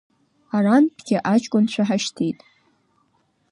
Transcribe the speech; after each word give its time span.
Арантәгьы 0.55 1.17
аҷкәынцәа 1.33 1.83
ҳашьҭит. 1.87 2.39